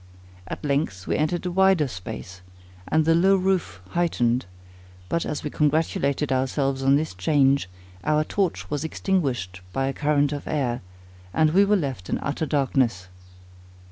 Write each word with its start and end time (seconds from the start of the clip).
At 0.47 0.65
length 0.65 1.05
we 1.05 1.15
entered 1.15 1.45
a 1.45 1.51
wider 1.51 1.87
space, 1.87 2.41
and 2.87 3.05
the 3.05 3.13
low 3.13 3.35
roof 3.35 3.81
heightened; 3.89 4.47
but, 5.09 5.27
as 5.27 5.43
we 5.43 5.51
congratulated 5.51 6.31
ourselves 6.31 6.81
on 6.81 6.95
this 6.95 7.13
change, 7.13 7.69
our 8.03 8.23
torch 8.23 8.67
was 8.71 8.83
extinguished 8.83 9.61
by 9.71 9.85
a 9.85 9.93
current 9.93 10.31
of 10.31 10.47
air, 10.47 10.81
and 11.35 11.51
we 11.51 11.65
were 11.65 11.75
left 11.75 12.09
in 12.09 12.17
utter 12.17 12.47
darkness. 12.47 13.09